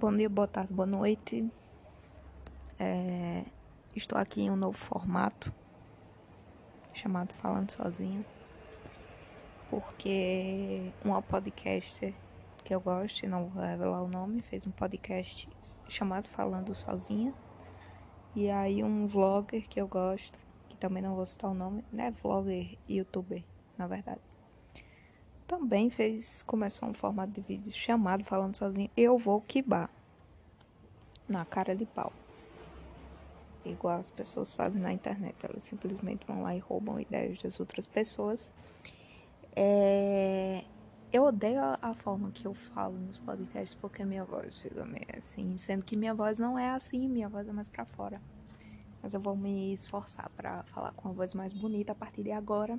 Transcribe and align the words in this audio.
Bom 0.00 0.16
dia, 0.16 0.30
boa 0.30 0.48
tarde, 0.48 0.72
boa 0.72 0.86
noite. 0.86 1.46
É, 2.78 3.44
estou 3.94 4.16
aqui 4.16 4.40
em 4.40 4.50
um 4.50 4.56
novo 4.56 4.78
formato 4.78 5.52
chamado 6.90 7.34
Falando 7.34 7.70
Sozinha, 7.70 8.24
porque 9.68 10.90
uma 11.04 11.20
podcaster 11.20 12.14
que 12.64 12.74
eu 12.74 12.80
gosto, 12.80 13.28
não 13.28 13.48
vou 13.48 13.62
revelar 13.62 14.02
o 14.02 14.08
nome, 14.08 14.40
fez 14.40 14.66
um 14.66 14.70
podcast 14.70 15.46
chamado 15.86 16.30
Falando 16.30 16.74
Sozinha. 16.74 17.34
E 18.34 18.48
aí 18.48 18.82
um 18.82 19.06
vlogger 19.06 19.68
que 19.68 19.78
eu 19.78 19.86
gosto, 19.86 20.38
que 20.70 20.78
também 20.78 21.02
não 21.02 21.14
vou 21.14 21.26
citar 21.26 21.50
o 21.50 21.54
nome, 21.54 21.84
né? 21.92 22.10
Vlogger, 22.22 22.78
youtuber, 22.88 23.44
na 23.76 23.86
verdade. 23.86 24.29
Também 25.50 25.90
fez, 25.90 26.44
começou 26.44 26.88
um 26.88 26.94
formato 26.94 27.32
de 27.32 27.40
vídeo 27.40 27.72
chamado 27.72 28.22
Falando 28.22 28.54
Sozinho, 28.54 28.88
Eu 28.96 29.18
Vou 29.18 29.40
Kibar. 29.40 29.90
Na 31.28 31.44
cara 31.44 31.74
de 31.74 31.84
pau. 31.84 32.12
Igual 33.64 33.98
as 33.98 34.08
pessoas 34.10 34.54
fazem 34.54 34.80
na 34.80 34.92
internet. 34.92 35.34
Elas 35.42 35.64
simplesmente 35.64 36.24
vão 36.24 36.42
lá 36.42 36.54
e 36.54 36.60
roubam 36.60 37.00
ideias 37.00 37.42
das 37.42 37.58
outras 37.58 37.84
pessoas. 37.84 38.52
É... 39.56 40.62
Eu 41.12 41.24
odeio 41.24 41.60
a, 41.60 41.76
a, 41.82 41.94
forma 41.94 42.30
que 42.30 42.46
eu 42.46 42.54
falo 42.54 42.96
nos 42.96 43.18
podcasts 43.18 43.74
porque 43.74 44.04
minha 44.04 44.24
voz 44.24 44.56
fica 44.60 44.84
meio 44.84 45.18
assim, 45.18 45.58
sendo 45.58 45.84
que 45.84 45.96
minha 45.96 46.14
voz 46.14 46.38
não 46.38 46.56
é 46.56 46.70
assim, 46.70 47.08
minha 47.08 47.28
voz 47.28 47.48
é 47.48 47.52
mais 47.52 47.68
para 47.68 47.84
fora. 47.84 48.22
Mas 49.02 49.14
eu 49.14 49.20
vou 49.20 49.36
me 49.36 49.72
esforçar 49.72 50.30
para 50.36 50.62
falar 50.66 50.92
com 50.92 51.08
a 51.08 51.12
voz 51.12 51.34
mais 51.34 51.52
bonita 51.52 51.90
a 51.90 51.94
partir 51.96 52.22
de 52.22 52.30
agora. 52.30 52.78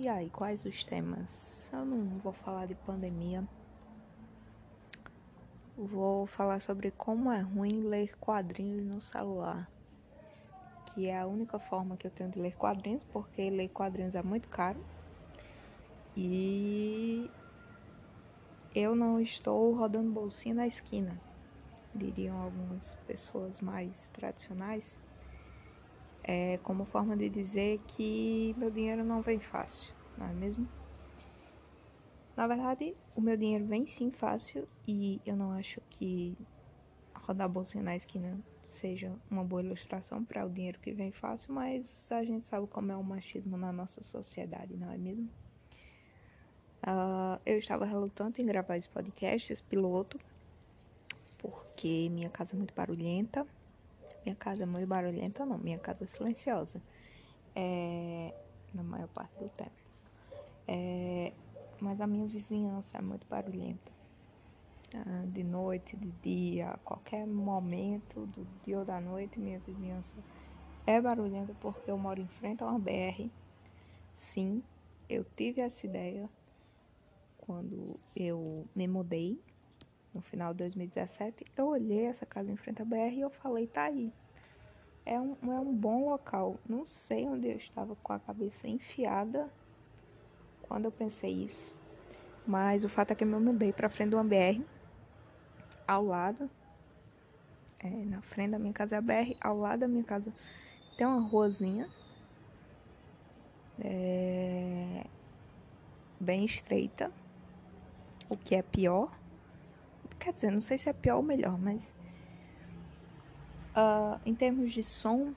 E 0.00 0.06
aí, 0.06 0.30
quais 0.30 0.64
os 0.64 0.86
temas? 0.86 1.68
Eu 1.72 1.84
não 1.84 2.18
vou 2.18 2.32
falar 2.32 2.66
de 2.66 2.74
pandemia. 2.76 3.44
Vou 5.76 6.24
falar 6.24 6.60
sobre 6.60 6.92
como 6.92 7.32
é 7.32 7.40
ruim 7.40 7.82
ler 7.82 8.16
quadrinhos 8.18 8.86
no 8.86 9.00
celular. 9.00 9.68
Que 10.86 11.06
é 11.06 11.18
a 11.18 11.26
única 11.26 11.58
forma 11.58 11.96
que 11.96 12.06
eu 12.06 12.12
tenho 12.12 12.30
de 12.30 12.38
ler 12.38 12.54
quadrinhos, 12.54 13.02
porque 13.12 13.50
ler 13.50 13.70
quadrinhos 13.70 14.14
é 14.14 14.22
muito 14.22 14.48
caro. 14.48 14.78
E 16.16 17.28
eu 18.72 18.94
não 18.94 19.20
estou 19.20 19.74
rodando 19.74 20.12
bolsinha 20.12 20.54
na 20.54 20.66
esquina, 20.68 21.20
diriam 21.92 22.40
algumas 22.40 22.94
pessoas 23.04 23.58
mais 23.58 24.10
tradicionais, 24.10 24.96
é, 26.28 26.58
como 26.58 26.84
forma 26.84 27.16
de 27.16 27.30
dizer 27.30 27.80
que 27.86 28.54
meu 28.58 28.70
dinheiro 28.70 29.02
não 29.02 29.22
vem 29.22 29.40
fácil, 29.40 29.94
não 30.14 30.26
é 30.26 30.32
mesmo? 30.34 30.68
Na 32.36 32.46
verdade, 32.46 32.94
o 33.16 33.20
meu 33.22 33.34
dinheiro 33.34 33.64
vem 33.64 33.86
sim 33.86 34.10
fácil 34.10 34.68
e 34.86 35.20
eu 35.24 35.34
não 35.34 35.52
acho 35.52 35.80
que 35.88 36.36
rodar 37.14 37.48
bolsinha 37.48 37.82
na 37.82 37.96
esquina 37.96 38.38
seja 38.68 39.10
uma 39.30 39.42
boa 39.42 39.62
ilustração 39.62 40.22
para 40.22 40.44
o 40.44 40.50
dinheiro 40.50 40.78
que 40.80 40.92
vem 40.92 41.10
fácil, 41.10 41.54
mas 41.54 42.12
a 42.12 42.22
gente 42.22 42.44
sabe 42.44 42.66
como 42.66 42.92
é 42.92 42.96
o 42.96 43.02
machismo 43.02 43.56
na 43.56 43.72
nossa 43.72 44.02
sociedade, 44.02 44.76
não 44.76 44.92
é 44.92 44.98
mesmo? 44.98 45.30
Uh, 46.86 47.40
eu 47.44 47.58
estava 47.58 47.86
relutante 47.86 48.42
em 48.42 48.46
gravar 48.46 48.76
esse 48.76 48.88
podcast, 48.88 49.50
esse 49.50 49.62
piloto, 49.62 50.20
porque 51.38 52.08
minha 52.10 52.28
casa 52.28 52.54
é 52.54 52.56
muito 52.56 52.74
barulhenta. 52.74 53.46
Minha 54.24 54.36
casa 54.36 54.62
é 54.62 54.66
muito 54.66 54.86
barulhenta, 54.86 55.46
não, 55.46 55.58
minha 55.58 55.78
casa 55.78 56.04
é 56.04 56.06
silenciosa. 56.06 56.82
É, 57.54 58.32
na 58.72 58.82
maior 58.82 59.08
parte 59.08 59.38
do 59.38 59.48
tempo. 59.50 59.72
É, 60.66 61.32
mas 61.80 62.00
a 62.00 62.06
minha 62.06 62.26
vizinhança 62.26 62.98
é 62.98 63.02
muito 63.02 63.26
barulhenta. 63.28 63.92
Uh, 64.94 65.26
de 65.26 65.44
noite, 65.44 65.96
de 65.96 66.10
dia, 66.12 66.78
qualquer 66.82 67.26
momento 67.26 68.26
do 68.26 68.46
dia 68.64 68.78
ou 68.78 68.84
da 68.86 69.00
noite, 69.00 69.38
minha 69.38 69.58
vizinhança 69.60 70.16
é 70.86 71.00
barulhenta 71.00 71.54
porque 71.60 71.90
eu 71.90 71.98
moro 71.98 72.20
em 72.20 72.28
frente 72.28 72.62
a 72.62 72.66
uma 72.66 72.78
BR. 72.78 73.30
Sim, 74.14 74.62
eu 75.08 75.24
tive 75.24 75.60
essa 75.60 75.86
ideia 75.86 76.30
quando 77.36 78.00
eu 78.16 78.66
me 78.74 78.88
mudei, 78.88 79.38
no 80.18 80.22
final 80.22 80.52
de 80.52 80.58
2017, 80.58 81.44
eu 81.56 81.68
olhei 81.68 82.06
essa 82.06 82.26
casa 82.26 82.50
em 82.50 82.56
frente 82.56 82.82
à 82.82 82.84
BR 82.84 83.14
e 83.14 83.20
eu 83.20 83.30
falei, 83.30 83.68
tá 83.68 83.84
aí. 83.84 84.12
É 85.06 85.18
um, 85.18 85.36
é 85.44 85.60
um 85.60 85.72
bom 85.72 86.10
local. 86.10 86.56
Não 86.68 86.84
sei 86.84 87.24
onde 87.24 87.46
eu 87.46 87.56
estava 87.56 87.94
com 88.02 88.12
a 88.12 88.18
cabeça 88.18 88.66
enfiada 88.66 89.48
quando 90.62 90.86
eu 90.86 90.90
pensei 90.90 91.30
isso. 91.30 91.72
Mas 92.44 92.82
o 92.82 92.88
fato 92.88 93.12
é 93.12 93.14
que 93.14 93.22
eu 93.22 93.28
me 93.28 93.38
mudei 93.38 93.72
para 93.72 93.88
frente 93.88 94.12
uma 94.12 94.24
BR, 94.24 94.60
ao 95.86 96.04
lado, 96.04 96.50
é, 97.78 97.88
na 97.88 98.20
frente 98.20 98.50
da 98.50 98.58
minha 98.58 98.72
casa 98.72 98.96
é 98.96 98.98
a 98.98 99.00
BR, 99.00 99.36
ao 99.40 99.56
lado 99.56 99.80
da 99.80 99.88
minha 99.88 100.02
casa 100.02 100.32
tem 100.96 101.06
uma 101.06 101.20
ruazinha, 101.20 101.88
é, 103.80 105.06
bem 106.18 106.44
estreita 106.44 107.12
o 108.28 108.36
que 108.36 108.56
é 108.56 108.62
pior. 108.62 109.17
Quer 110.18 110.32
dizer, 110.32 110.50
não 110.50 110.60
sei 110.60 110.76
se 110.78 110.88
é 110.88 110.92
pior 110.92 111.16
ou 111.16 111.22
melhor, 111.22 111.58
mas 111.58 111.94
uh, 113.76 114.20
em 114.24 114.34
termos 114.34 114.72
de 114.72 114.82
som, 114.82 115.32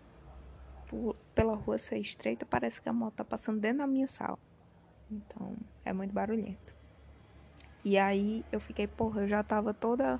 por, 0.87 1.15
pela 1.35 1.55
rua 1.55 1.77
ser 1.77 1.99
estreita, 1.99 2.45
parece 2.45 2.81
que 2.81 2.89
a 2.89 2.93
moto 2.93 3.15
tá 3.15 3.23
passando 3.23 3.59
dentro 3.59 3.79
da 3.79 3.87
minha 3.87 4.07
sala. 4.07 4.39
Então, 5.09 5.55
é 5.85 5.93
muito 5.93 6.13
barulhento. 6.13 6.75
E 7.83 7.97
aí 7.97 8.45
eu 8.51 8.59
fiquei, 8.59 8.87
porra, 8.87 9.21
eu 9.21 9.27
já 9.27 9.43
tava 9.43 9.73
toda 9.73 10.19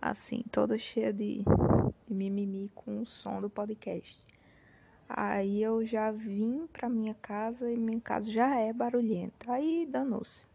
assim, 0.00 0.42
toda 0.50 0.78
cheia 0.78 1.12
de, 1.12 1.42
de 2.06 2.14
mimimi 2.14 2.70
com 2.74 3.02
o 3.02 3.06
som 3.06 3.40
do 3.40 3.50
podcast. 3.50 4.18
Aí 5.08 5.62
eu 5.62 5.84
já 5.84 6.10
vim 6.10 6.66
pra 6.72 6.88
minha 6.88 7.14
casa 7.14 7.70
e 7.70 7.76
minha 7.76 8.00
casa 8.00 8.30
já 8.30 8.56
é 8.58 8.72
barulhenta. 8.72 9.52
Aí 9.52 9.86
danou-se. 9.86 10.46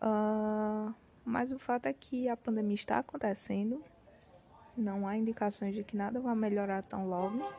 Uh, 0.00 0.94
mas 1.26 1.50
o 1.50 1.58
fato 1.58 1.86
é 1.86 1.92
que 1.92 2.28
a 2.28 2.36
pandemia 2.36 2.76
está 2.76 3.00
acontecendo, 3.00 3.82
não 4.76 5.08
há 5.08 5.16
indicações 5.16 5.74
de 5.74 5.82
que 5.82 5.96
nada 5.96 6.20
vai 6.20 6.36
melhorar 6.36 6.84
tão 6.84 7.08
logo. 7.08 7.52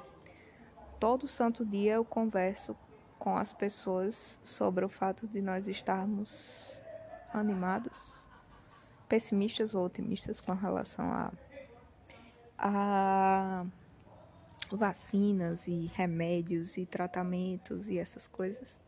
Todo 0.97 1.27
santo 1.27 1.65
dia 1.65 1.95
eu 1.95 2.05
converso 2.05 2.77
com 3.19 3.35
as 3.35 3.51
pessoas 3.51 4.39
sobre 4.41 4.85
o 4.85 4.89
fato 4.89 5.27
de 5.27 5.41
nós 5.41 5.67
estarmos 5.67 6.81
animados, 7.33 8.23
pessimistas 9.09 9.75
ou 9.75 9.85
otimistas 9.85 10.39
com 10.39 10.53
relação 10.53 11.11
a, 11.11 11.33
a 12.57 13.65
vacinas 14.71 15.67
e 15.67 15.87
remédios 15.93 16.77
e 16.77 16.85
tratamentos 16.85 17.89
e 17.89 17.99
essas 17.99 18.29
coisas. 18.29 18.79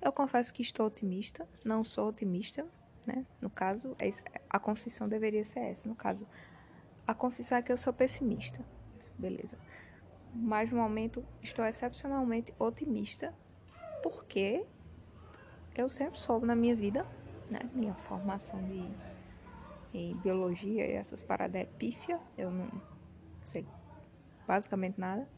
Eu 0.00 0.12
confesso 0.12 0.54
que 0.54 0.62
estou 0.62 0.86
otimista, 0.86 1.48
não 1.64 1.82
sou 1.82 2.08
otimista, 2.08 2.64
né? 3.06 3.26
No 3.40 3.50
caso, 3.50 3.96
é 3.98 4.10
a 4.48 4.58
confissão 4.58 5.08
deveria 5.08 5.44
ser 5.44 5.60
essa. 5.60 5.88
No 5.88 5.94
caso, 5.94 6.26
a 7.06 7.14
confissão 7.14 7.58
é 7.58 7.62
que 7.62 7.72
eu 7.72 7.76
sou 7.76 7.92
pessimista, 7.92 8.64
beleza. 9.18 9.58
Mas 10.34 10.70
no 10.70 10.78
momento 10.78 11.24
estou 11.42 11.64
excepcionalmente 11.64 12.54
otimista, 12.58 13.34
porque 14.02 14.64
eu 15.74 15.88
sempre 15.88 16.18
soube 16.18 16.46
na 16.46 16.54
minha 16.54 16.76
vida, 16.76 17.06
né? 17.50 17.60
Minha 17.74 17.94
formação 17.94 18.62
de 18.64 18.88
em 19.92 20.16
biologia 20.18 20.86
e 20.86 20.92
essas 20.92 21.20
paradas 21.20 21.62
é 21.62 21.64
pífia, 21.64 22.20
eu 22.38 22.50
não 22.50 22.70
sei 23.44 23.66
basicamente 24.46 25.00
nada. 25.00 25.28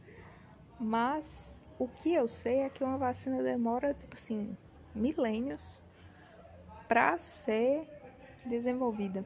Mas 0.79 1.63
o 1.79 1.89
que 1.89 2.13
eu 2.13 2.29
sei 2.29 2.61
é 2.61 2.71
que 2.71 2.85
uma 2.85 2.99
vacina 2.99 3.43
demora, 3.43 3.95
tipo 3.95 4.15
assim, 4.15 4.57
milênios 4.95 5.83
para 6.93 7.17
ser 7.19 7.89
desenvolvida. 8.45 9.25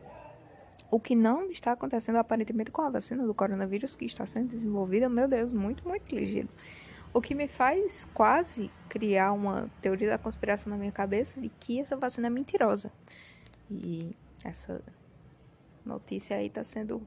O 0.89 1.01
que 1.01 1.17
não 1.17 1.51
está 1.51 1.73
acontecendo 1.73 2.15
aparentemente 2.15 2.71
com 2.71 2.81
a 2.83 2.89
vacina 2.89 3.27
do 3.27 3.35
coronavírus 3.35 3.97
que 3.97 4.05
está 4.05 4.25
sendo 4.25 4.51
desenvolvida, 4.51 5.09
meu 5.09 5.27
Deus, 5.27 5.53
muito, 5.53 5.83
muito 5.89 6.15
ligeiro. 6.15 6.49
O 7.13 7.21
que 7.21 7.35
me 7.35 7.49
faz 7.49 8.05
quase 8.15 8.71
criar 8.89 9.33
uma 9.33 9.69
teoria 9.83 10.11
da 10.11 10.17
conspiração 10.17 10.71
na 10.71 10.79
minha 10.79 10.93
cabeça 10.93 11.41
de 11.41 11.49
que 11.49 11.81
essa 11.81 11.97
vacina 11.97 12.29
é 12.29 12.31
mentirosa. 12.31 12.93
E 13.69 14.15
essa 14.45 14.81
notícia 15.85 16.37
aí 16.37 16.47
está 16.47 16.63
sendo 16.63 16.99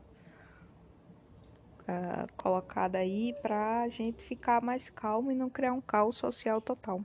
uh, 1.87 2.27
colocada 2.35 2.97
aí 2.97 3.33
para 3.41 3.83
a 3.83 3.87
gente 3.87 4.25
ficar 4.25 4.61
mais 4.61 4.89
calmo 4.89 5.31
e 5.31 5.35
não 5.35 5.49
criar 5.49 5.71
um 5.71 5.79
caos 5.79 6.17
social 6.17 6.59
total. 6.59 7.01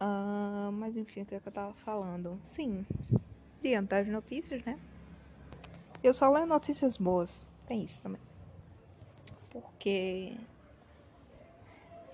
Uh, 0.00 0.70
mas 0.72 0.96
enfim, 0.96 1.22
o 1.22 1.26
que, 1.26 1.34
é 1.34 1.40
que 1.40 1.48
eu 1.48 1.52
tava 1.52 1.74
falando? 1.74 2.38
Sim, 2.44 2.86
diante 3.60 3.88
das 3.88 4.06
notícias, 4.06 4.64
né? 4.64 4.78
Eu 6.02 6.14
só 6.14 6.30
leio 6.30 6.46
notícias 6.46 6.96
boas. 6.96 7.44
Tem 7.66 7.82
isso 7.82 8.00
também. 8.00 8.20
Porque 9.50 10.36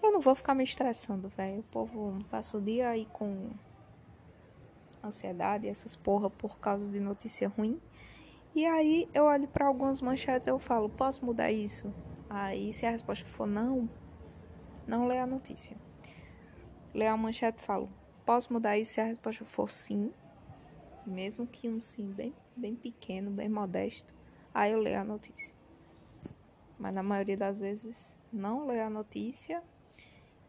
eu 0.02 0.12
não 0.12 0.20
vou 0.20 0.34
ficar 0.34 0.54
me 0.54 0.64
estressando, 0.64 1.28
velho. 1.28 1.60
O 1.60 1.64
povo 1.64 2.24
passa 2.30 2.56
o 2.56 2.60
dia 2.60 2.88
aí 2.88 3.06
com 3.12 3.50
ansiedade, 5.02 5.68
essas 5.68 5.94
porra 5.94 6.30
por 6.30 6.58
causa 6.58 6.88
de 6.88 6.98
notícia 6.98 7.48
ruim. 7.48 7.80
E 8.54 8.64
aí 8.64 9.08
eu 9.12 9.24
olho 9.24 9.48
para 9.48 9.66
algumas 9.66 10.00
manchetes 10.00 10.46
e 10.46 10.50
eu 10.50 10.58
falo, 10.58 10.88
posso 10.88 11.24
mudar 11.24 11.50
isso? 11.50 11.92
Aí 12.30 12.72
se 12.72 12.86
a 12.86 12.90
resposta 12.90 13.24
for 13.26 13.46
não, 13.46 13.88
não 14.86 15.06
leia 15.06 15.24
a 15.24 15.26
notícia. 15.26 15.76
Leia 16.94 17.12
a 17.12 17.16
manchete 17.16 17.60
e 17.60 17.66
falo, 17.66 17.90
posso 18.24 18.52
mudar 18.52 18.78
isso 18.78 18.92
se 18.92 19.00
a 19.00 19.04
resposta 19.04 19.44
for 19.44 19.68
sim? 19.68 20.12
Mesmo 21.04 21.44
que 21.44 21.68
um 21.68 21.80
sim 21.80 22.12
bem, 22.12 22.32
bem 22.54 22.76
pequeno, 22.76 23.32
bem 23.32 23.48
modesto, 23.48 24.14
aí 24.54 24.70
eu 24.70 24.78
leio 24.78 25.00
a 25.00 25.04
notícia. 25.04 25.52
Mas 26.78 26.94
na 26.94 27.02
maioria 27.02 27.36
das 27.36 27.58
vezes 27.58 28.20
não 28.32 28.66
leio 28.66 28.84
a 28.84 28.90
notícia 28.90 29.60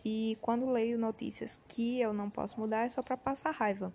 e 0.03 0.37
quando 0.39 0.69
leio 0.69 0.99
notícias 0.99 1.59
que 1.67 1.99
eu 1.99 2.13
não 2.13 2.29
posso 2.29 2.59
mudar 2.59 2.85
é 2.85 2.89
só 2.89 3.01
para 3.01 3.17
passar 3.17 3.49
raiva. 3.49 3.91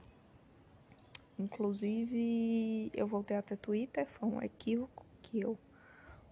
Inclusive, 1.38 2.90
eu 2.92 3.06
voltei 3.06 3.36
até 3.36 3.54
Twitter, 3.54 4.06
foi 4.06 4.28
um 4.28 4.42
equívoco 4.42 5.06
que 5.22 5.40
eu 5.40 5.56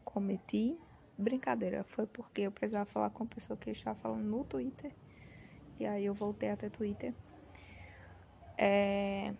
cometi. 0.05 0.77
Brincadeira, 1.17 1.85
foi 1.85 2.07
porque 2.07 2.43
eu 2.43 2.53
precisava 2.53 2.85
falar 2.85 3.11
com 3.11 3.23
a 3.23 3.27
pessoa 3.27 3.57
que 3.57 3.71
estava 3.71 3.99
falando 3.99 4.25
no 4.25 4.45
Twitter. 4.45 4.93
E 5.79 5.87
aí 5.87 6.05
eu 6.05 6.15
voltei 6.15 6.51
até 6.51 6.69
Twitter. 6.69 7.15
É... 8.57 9.33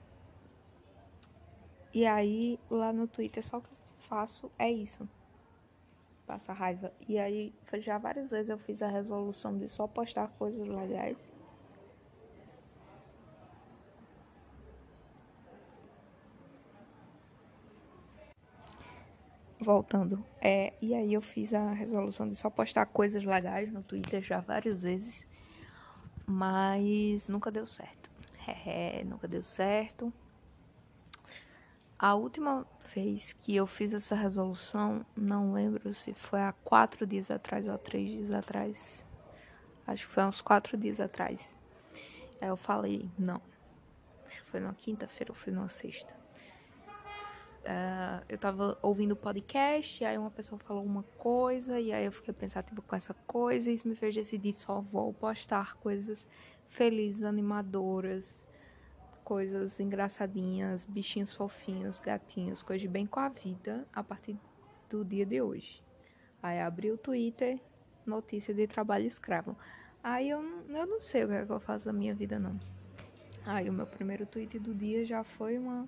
E 1.93 2.07
aí, 2.07 2.61
lá 2.71 2.93
no 2.93 3.09
Twitter, 3.09 3.45
só 3.45 3.61
que 3.61 3.67
eu 3.67 3.77
faço 3.97 4.51
é 4.59 4.71
isso. 4.71 5.09
Passa 6.27 6.53
raiva. 6.53 6.93
E 7.09 7.19
aí, 7.19 7.53
já 7.79 7.99
várias 7.99 8.31
vezes 8.31 8.51
eu 8.51 8.59
fiz 8.59 8.83
a 8.83 8.89
resolução 8.89 9.57
de 9.59 9.69
só 9.69 9.87
postar 9.87 10.29
coisas 10.29 10.67
legais 10.67 11.33
voltando, 19.61 20.25
é, 20.41 20.73
e 20.81 20.95
aí 20.95 21.13
eu 21.13 21.21
fiz 21.21 21.53
a 21.53 21.73
resolução 21.73 22.27
de 22.27 22.35
só 22.35 22.49
postar 22.49 22.87
coisas 22.87 23.23
legais 23.23 23.71
no 23.71 23.83
Twitter 23.83 24.23
já 24.23 24.41
várias 24.41 24.81
vezes, 24.81 25.27
mas 26.29 27.27
nunca 27.27 27.51
deu 27.51 27.67
certo. 27.67 28.11
É, 28.67 29.05
nunca 29.05 29.29
deu 29.29 29.43
certo. 29.43 30.11
A 31.99 32.15
última 32.15 32.67
vez 32.95 33.35
que 33.35 33.55
eu 33.55 33.67
fiz 33.67 33.93
essa 33.93 34.15
resolução, 34.15 35.05
não 35.15 35.53
lembro 35.53 35.93
se 35.93 36.15
foi 36.15 36.41
há 36.41 36.53
quatro 36.65 37.07
dias 37.07 37.31
atrás 37.31 37.67
ou 37.67 37.75
há 37.75 37.79
três 37.79 38.09
dias 38.09 38.31
atrás. 38.31 39.07
Acho 39.87 40.07
que 40.07 40.15
foi 40.15 40.25
uns 40.25 40.41
quatro 40.41 40.79
dias 40.79 40.99
atrás. 40.99 41.59
Aí 42.41 42.49
eu 42.49 42.57
falei, 42.57 43.11
não. 43.19 43.43
Acho 44.27 44.43
que 44.43 44.51
foi 44.51 44.61
na 44.61 44.73
quinta-feira 44.73 45.31
ou 45.33 45.37
foi 45.37 45.53
na 45.53 45.69
sexta. 45.69 46.18
Uh, 47.61 48.25
eu 48.29 48.39
tava 48.39 48.79
ouvindo 48.81 49.15
podcast, 49.15 50.05
aí 50.05 50.17
uma 50.17 50.31
pessoa 50.31 50.59
falou 50.59 50.85
uma 50.85 51.03
coisa, 51.19 51.79
e 51.79 51.93
aí 51.93 52.05
eu 52.05 52.13
fiquei 52.13 52.33
pensativa 52.33 52.81
com 52.81 52.97
essa 52.97 53.13
coisa, 53.27 53.71
e 53.71 53.75
isso 53.75 53.87
me 53.87 53.95
fez 53.95 54.15
decidir 54.15 54.55
só 54.55 54.81
vou 54.81 55.13
postar 55.13 55.77
coisas 55.77 56.27
felizes, 56.67 57.25
animadoras, 57.25 58.49
coisas 59.23 59.79
engraçadinhas, 59.81 60.87
bichinhos 60.87 61.35
fofinhos, 61.35 61.99
gatinhos, 61.99 62.63
coisas 62.63 62.89
bem 62.89 63.07
com 63.07 63.21
a 63.21 63.29
vida 63.29 63.87
a 63.93 64.03
partir 64.03 64.39
do 64.89 65.05
dia 65.05 65.27
de 65.27 65.43
hoje. 65.43 65.83
Aí 66.43 66.61
abri 66.61 66.91
o 66.91 66.97
Twitter, 66.97 67.61
notícia 68.07 68.55
de 68.55 68.67
trabalho 68.67 69.05
escravo. 69.05 69.55
Aí 70.03 70.31
eu, 70.31 70.41
eu 70.69 70.87
não 70.87 71.01
sei 71.01 71.25
o 71.25 71.29
que, 71.29 71.35
é 71.35 71.45
que 71.45 71.53
eu 71.53 71.61
faço 71.61 71.85
da 71.85 71.93
minha 71.93 72.15
vida, 72.15 72.39
não. 72.39 72.59
Aí 73.45 73.69
o 73.69 73.73
meu 73.73 73.87
primeiro 73.87 74.25
tweet 74.25 74.59
do 74.59 74.75
dia 74.75 75.05
já 75.05 75.23
foi 75.23 75.59
uma 75.59 75.87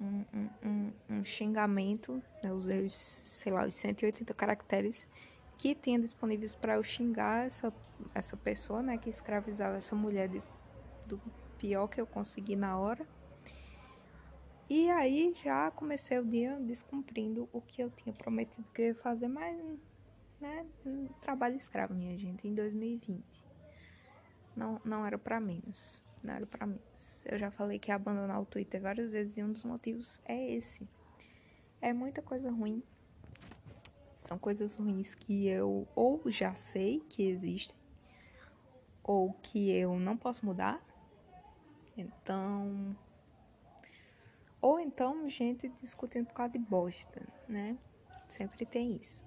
um, 0.00 0.92
um, 1.10 1.24
xingamento, 1.24 2.22
né, 2.42 2.52
os, 2.52 2.94
sei 2.94 3.52
lá, 3.52 3.66
os 3.66 3.74
180 3.74 4.32
caracteres 4.34 5.08
que 5.58 5.74
tinha 5.74 5.98
disponíveis 5.98 6.54
para 6.54 6.74
eu 6.74 6.82
xingar 6.82 7.46
essa, 7.46 7.72
essa 8.14 8.36
pessoa, 8.36 8.82
né, 8.82 8.98
que 8.98 9.08
escravizava 9.08 9.76
essa 9.76 9.94
mulher 9.94 10.28
de, 10.28 10.42
do 11.06 11.20
pior 11.58 11.88
que 11.88 12.00
eu 12.00 12.06
consegui 12.06 12.56
na 12.56 12.78
hora. 12.78 13.06
E 14.68 14.90
aí 14.90 15.34
já 15.42 15.70
comecei 15.70 16.18
o 16.18 16.24
dia 16.24 16.58
descumprindo 16.60 17.48
o 17.52 17.60
que 17.60 17.82
eu 17.82 17.90
tinha 17.90 18.12
prometido 18.12 18.70
que 18.72 18.82
eu 18.82 18.86
ia 18.86 18.94
fazer, 18.96 19.28
mas, 19.28 19.56
né, 20.40 20.66
trabalho 21.20 21.56
escravo, 21.56 21.94
minha 21.94 22.16
gente, 22.18 22.46
em 22.46 22.54
2020. 22.54 23.24
Não, 24.54 24.80
não 24.84 25.06
era 25.06 25.16
para 25.16 25.38
menos, 25.38 26.02
não 26.22 26.34
era 26.34 26.46
para 26.46 26.66
menos. 26.66 27.15
Eu 27.28 27.38
já 27.38 27.50
falei 27.50 27.78
que 27.78 27.90
abandonar 27.90 28.40
o 28.40 28.46
Twitter 28.46 28.80
várias 28.80 29.10
vezes 29.10 29.36
e 29.36 29.42
um 29.42 29.52
dos 29.52 29.64
motivos 29.64 30.20
é 30.24 30.52
esse. 30.52 30.88
É 31.80 31.92
muita 31.92 32.22
coisa 32.22 32.50
ruim. 32.50 32.82
São 34.16 34.38
coisas 34.38 34.74
ruins 34.74 35.14
que 35.14 35.46
eu 35.48 35.88
ou 35.94 36.22
já 36.30 36.54
sei 36.54 37.00
que 37.08 37.24
existem 37.24 37.76
ou 39.02 39.32
que 39.34 39.70
eu 39.70 39.98
não 39.98 40.16
posso 40.16 40.44
mudar. 40.44 40.80
Então, 41.96 42.96
ou 44.60 44.78
então 44.80 45.28
gente 45.30 45.68
discutindo 45.68 46.26
por 46.26 46.34
causa 46.34 46.52
de 46.52 46.58
bosta, 46.58 47.26
né? 47.48 47.76
Sempre 48.28 48.66
tem 48.66 48.96
isso. 48.96 49.24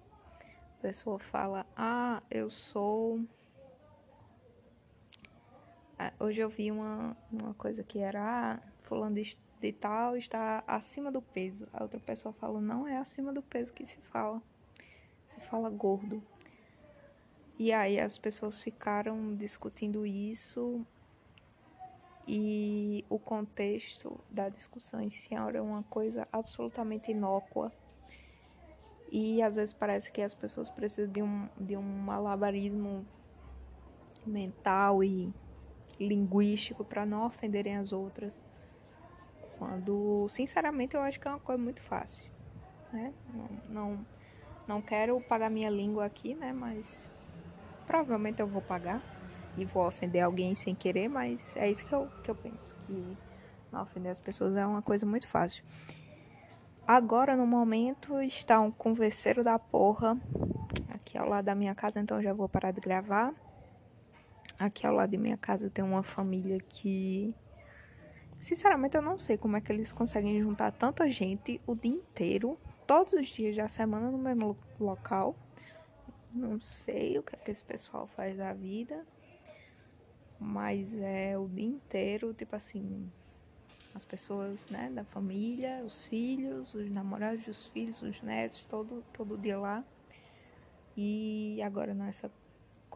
A 0.77 0.81
pessoa 0.81 1.19
fala: 1.19 1.65
"Ah, 1.75 2.21
eu 2.29 2.49
sou 2.49 3.25
Hoje 6.17 6.39
eu 6.39 6.47
vi 6.47 6.71
uma, 6.71 7.17
uma 7.29 7.53
coisa 7.55 7.83
que 7.83 7.99
era, 7.99 8.21
ah, 8.21 8.59
fulano 8.83 9.15
de, 9.15 9.37
de 9.59 9.73
tal 9.73 10.15
está 10.15 10.63
acima 10.65 11.11
do 11.11 11.21
peso. 11.21 11.67
A 11.73 11.83
outra 11.83 11.99
pessoa 11.99 12.31
falou, 12.31 12.61
não 12.61 12.87
é 12.87 12.97
acima 12.97 13.33
do 13.33 13.41
peso 13.41 13.73
que 13.73 13.85
se 13.85 13.97
fala. 13.97 14.41
Se 15.25 15.41
fala 15.41 15.69
gordo. 15.69 16.23
E 17.57 17.73
aí 17.73 17.99
as 17.99 18.17
pessoas 18.17 18.63
ficaram 18.63 19.35
discutindo 19.35 20.05
isso 20.05 20.85
e 22.25 23.03
o 23.09 23.19
contexto 23.19 24.17
da 24.29 24.47
discussão 24.47 25.01
em 25.01 25.09
si 25.09 25.35
era 25.35 25.61
uma 25.61 25.83
coisa 25.83 26.25
absolutamente 26.31 27.11
inócua. 27.11 27.73
E 29.11 29.41
às 29.41 29.57
vezes 29.57 29.73
parece 29.73 30.09
que 30.09 30.21
as 30.21 30.33
pessoas 30.33 30.69
precisam 30.69 31.11
de 31.11 31.21
um, 31.21 31.49
de 31.59 31.75
um 31.75 31.81
malabarismo 31.81 33.05
mental 34.25 35.03
e 35.03 35.33
linguístico 35.99 36.83
para 36.83 37.05
não 37.05 37.25
ofenderem 37.25 37.77
as 37.77 37.91
outras. 37.91 38.33
Quando, 39.57 40.27
sinceramente, 40.29 40.95
eu 40.95 41.01
acho 41.01 41.19
que 41.19 41.27
é 41.27 41.31
uma 41.31 41.39
coisa 41.39 41.61
muito 41.61 41.81
fácil, 41.81 42.31
né? 42.94 43.13
Não, 43.33 43.49
não, 43.69 44.06
não 44.68 44.81
quero 44.81 45.19
pagar 45.21 45.49
minha 45.49 45.69
língua 45.69 46.06
aqui, 46.06 46.33
né? 46.33 46.53
Mas 46.53 47.11
provavelmente 47.85 48.39
eu 48.39 48.47
vou 48.47 48.61
pagar 48.61 49.01
e 49.57 49.65
vou 49.65 49.85
ofender 49.85 50.23
alguém 50.23 50.56
sem 50.56 50.73
querer, 50.73 51.09
mas 51.09 51.57
é 51.57 51.69
isso 51.69 51.85
que 51.85 51.94
eu, 51.94 52.07
que 52.23 52.31
eu 52.31 52.35
penso. 52.35 52.75
Que 52.87 53.18
não 53.71 53.81
ofender 53.81 54.11
as 54.11 54.21
pessoas 54.21 54.56
é 54.56 54.65
uma 54.65 54.81
coisa 54.81 55.06
muito 55.06 55.27
fácil. 55.27 55.63
Agora, 56.87 57.35
no 57.35 57.45
momento, 57.45 58.19
está 58.21 58.59
um 58.59 58.71
converseiro 58.71 59.44
da 59.44 59.59
porra 59.59 60.18
aqui 60.89 61.18
ao 61.18 61.27
lado 61.27 61.45
da 61.45 61.53
minha 61.53 61.75
casa, 61.75 61.99
então 61.99 62.21
já 62.21 62.33
vou 62.33 62.49
parar 62.49 62.71
de 62.71 62.79
gravar. 62.79 63.33
Aqui 64.59 64.85
ao 64.85 64.94
lado 64.94 65.11
de 65.11 65.18
minha 65.18 65.37
casa 65.37 65.69
tem 65.69 65.85
uma 65.85 66.04
família 66.04 66.59
que. 66.59 67.33
Sinceramente, 68.42 68.97
eu 68.97 69.01
não 69.01 69.18
sei 69.18 69.37
como 69.37 69.56
é 69.56 69.61
que 69.61 69.71
eles 69.71 69.94
conseguem 69.94 70.42
juntar 70.42 70.71
tanta 70.73 71.09
gente 71.09 71.61
o 71.66 71.73
dia 71.73 71.94
inteiro, 71.94 72.59
todos 72.85 73.13
os 73.13 73.28
dias 73.28 73.56
da 73.56 73.69
semana 73.69 74.11
no 74.11 74.18
mesmo 74.18 74.57
local. 74.78 75.33
Não 76.33 76.59
sei 76.59 77.18
o 77.18 77.23
que 77.23 77.35
é 77.35 77.39
que 77.39 77.51
esse 77.51 77.63
pessoal 77.63 78.06
faz 78.06 78.35
da 78.35 78.54
vida, 78.54 79.06
mas 80.37 80.94
é 80.94 81.37
o 81.37 81.47
dia 81.47 81.66
inteiro, 81.66 82.33
tipo 82.33 82.54
assim, 82.54 83.09
as 83.94 84.04
pessoas, 84.04 84.68
né, 84.68 84.89
da 84.94 85.06
família, 85.06 85.81
os 85.85 86.06
filhos, 86.06 86.73
os 86.73 86.89
namorados 86.92 87.45
dos 87.45 87.68
filhos, 87.68 88.01
os 88.01 88.21
netos, 88.21 88.66
todo, 88.66 89.04
todo 89.13 89.37
dia 89.37 89.57
lá. 89.57 89.85
E 90.97 91.61
agora 91.63 91.94
nessa 91.94 92.30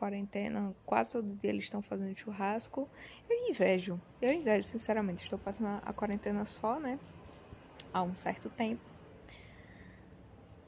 quarentena, 0.04 0.76
quase 0.86 1.14
todo 1.14 1.34
dia 1.36 1.50
eles 1.50 1.64
estão 1.64 1.82
fazendo 1.82 2.18
churrasco. 2.18 2.90
Eu 3.30 3.50
invejo, 3.50 4.00
eu 4.22 4.34
invejo, 4.34 4.68
sinceramente. 4.68 5.24
Estou 5.24 5.40
passando 5.40 5.82
a 5.82 5.94
quarentena 5.94 6.44
só, 6.44 6.78
né? 6.78 7.00
Há 7.94 8.04
um 8.04 8.14
certo 8.14 8.50
tempo. 8.50 8.82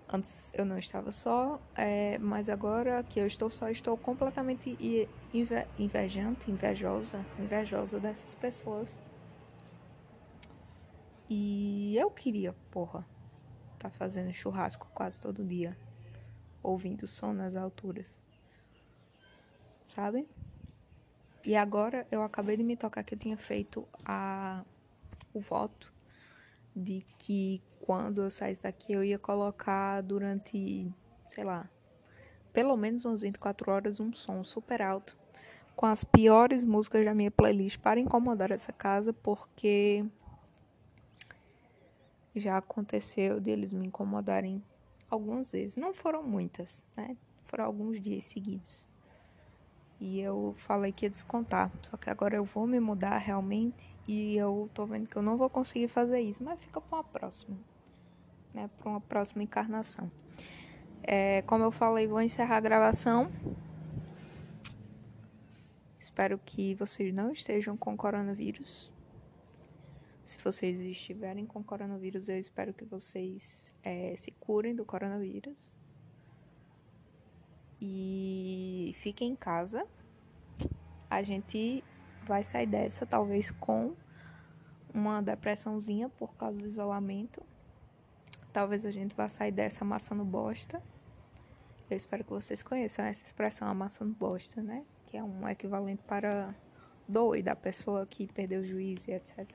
Antes 0.08 0.52
eu 0.54 0.64
não 0.64 0.78
estava 0.78 1.12
só, 1.12 1.60
é, 1.76 2.18
mas 2.20 2.48
agora 2.48 3.04
que 3.04 3.20
eu 3.20 3.28
estou 3.28 3.50
só, 3.50 3.70
estou 3.70 3.98
completamente 3.98 4.78
inve 5.34 5.66
invejante, 5.78 6.50
invejosa, 6.50 7.26
invejosa 7.38 8.00
dessas 8.00 8.34
pessoas. 8.36 8.98
E 11.28 11.98
eu 11.98 12.10
queria, 12.12 12.54
porra, 12.72 13.06
tá 13.80 13.90
fazendo 13.90 14.32
churrasco 14.32 14.88
quase 14.94 15.20
todo 15.20 15.44
dia, 15.44 15.76
ouvindo 16.62 17.08
som 17.08 17.34
nas 17.34 17.56
alturas 17.56 18.18
sabe? 19.88 20.28
E 21.46 21.56
agora 21.56 22.08
eu 22.12 22.22
acabei 22.24 22.58
de 22.58 22.64
me 22.64 22.76
tocar 22.76 23.04
que 23.04 23.14
eu 23.14 23.20
tinha 23.20 23.38
feito 23.38 23.88
a 24.04 24.64
o 25.34 25.40
voto 25.40 25.94
de 26.76 27.06
que 27.20 27.62
quando 27.82 28.22
eu 28.22 28.30
saísse 28.30 28.64
daqui 28.64 28.94
eu 28.94 29.04
ia 29.04 29.20
colocar 29.20 30.02
durante, 30.02 30.92
sei 31.30 31.44
lá, 31.44 31.70
pelo 32.52 32.76
menos 32.78 33.04
umas 33.06 33.22
24 33.22 33.72
horas 33.72 34.00
um 34.00 34.14
som 34.14 34.44
super 34.44 34.82
alto 34.82 35.18
com 35.76 35.86
as 35.86 36.04
piores 36.04 36.64
músicas 36.64 37.04
da 37.04 37.14
minha 37.14 37.30
playlist 37.30 37.78
para 37.80 38.00
incomodar 38.00 38.52
essa 38.52 38.72
casa, 38.72 39.12
porque 39.12 40.06
já 42.36 42.58
aconteceu 42.58 43.40
deles 43.40 43.74
me 43.74 43.88
incomodarem 43.88 44.64
algumas 45.10 45.52
vezes. 45.52 45.78
Não 45.78 45.94
foram 45.94 46.24
muitas, 46.24 46.86
né? 46.96 47.18
Foram 47.46 47.66
alguns 47.66 48.02
dias 48.02 48.26
seguidos. 48.26 48.88
E 50.00 50.20
eu 50.20 50.54
falei 50.58 50.92
que 50.92 51.06
ia 51.06 51.10
descontar. 51.10 51.72
Só 51.82 51.98
que 51.98 52.10
agora 52.10 52.36
eu 52.36 52.44
vou 52.44 52.68
me 52.68 52.80
mudar 52.80 53.18
realmente. 53.18 53.88
E 54.08 54.36
eu 54.36 54.70
tô 54.74 54.86
vendo 54.86 55.08
que 55.08 55.16
eu 55.16 55.22
não 55.22 55.38
vou 55.38 55.50
conseguir 55.50 55.88
fazer 55.88 56.20
isso. 56.20 56.44
Mas 56.44 56.60
fica 56.60 56.82
para 56.82 56.98
uma 56.98 57.04
próxima. 57.04 57.58
Né? 58.54 58.70
Para 58.78 58.90
uma 58.90 59.02
próxima 59.02 59.44
encarnação. 59.44 60.12
É, 61.02 61.42
como 61.44 61.64
eu 61.64 61.72
falei, 61.72 62.08
vou 62.08 62.22
encerrar 62.22 62.58
a 62.58 62.62
gravação. 62.62 63.32
Espero 66.00 66.40
que 66.44 66.76
vocês 66.76 67.14
não 67.14 67.32
estejam 67.32 67.76
com 67.76 67.96
coronavírus. 67.96 68.92
Se 70.24 70.40
vocês 70.40 70.80
estiverem 70.80 71.46
com 71.46 71.64
coronavírus, 71.64 72.28
eu 72.30 72.40
espero 72.40 72.74
que 72.74 72.84
vocês 72.84 73.72
é, 73.84 74.16
se 74.16 74.32
curem 74.32 74.74
do 74.76 74.84
coronavírus. 74.84 75.72
E 77.82 78.94
fiquem 78.98 79.32
em 79.32 79.36
casa. 79.36 79.86
A 81.10 81.22
gente 81.22 81.84
vai 82.26 82.44
sair 82.44 82.66
dessa, 82.66 83.06
talvez 83.06 83.52
com 83.52 83.94
uma 84.94 85.22
depressãozinha 85.22 86.10
por 86.10 86.34
causa 86.36 86.58
do 86.58 86.66
isolamento. 86.66 87.44
Talvez 88.52 88.86
a 88.86 88.92
gente 88.92 89.16
vá 89.16 89.28
sair 89.28 89.52
dessa 89.52 89.84
amassando 89.84 90.24
bosta. 90.24 90.82
Eu 91.90 91.98
espero 91.98 92.24
que 92.24 92.32
vocês 92.32 92.64
conheçam 92.64 93.06
essa 93.06 93.26
expressão 93.26 93.68
amassando 93.68 94.14
bosta, 94.14 94.62
né? 94.62 94.84
Que 95.06 95.18
é 95.18 95.24
um 95.24 95.48
equivalente 95.48 96.02
para 96.04 96.56
doida, 97.08 97.56
pessoa 97.56 98.06
que 98.06 98.26
perdeu 98.32 98.62
o 98.62 98.66
juízo 98.66 99.12
e 99.12 99.14
etc. 99.14 99.48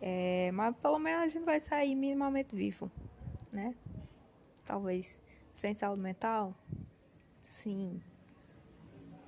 É, 0.00 0.50
mas 0.52 0.74
pelo 0.76 0.98
menos 0.98 1.24
a 1.24 1.28
gente 1.28 1.44
vai 1.44 1.60
sair 1.60 1.94
minimamente 1.94 2.56
vivo, 2.56 2.90
né? 3.52 3.74
Talvez 4.64 5.20
sem 5.52 5.74
saúde 5.74 6.02
mental, 6.02 6.54
sim. 7.42 8.00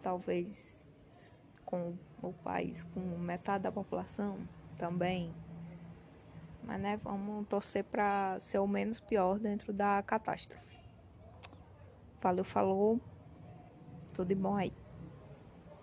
Talvez 0.03 0.87
com 1.65 1.97
o 2.23 2.33
país 2.33 2.85
com 2.85 3.01
metade 3.01 3.65
da 3.65 3.73
população 3.73 4.39
também. 4.79 5.35
Mas 6.63 6.81
né, 6.81 6.97
vamos 7.03 7.47
torcer 7.47 7.85
para 7.85 8.39
ser 8.39 8.59
o 8.59 8.67
menos 8.67 9.01
pior 9.01 9.39
dentro 9.39 9.73
da 9.73 10.03
catástrofe. 10.03 10.79
Valeu, 12.21 12.45
falou. 12.45 13.01
Tudo 14.15 14.29
de 14.29 14.35
bom 14.35 14.57
aí. 14.57 14.73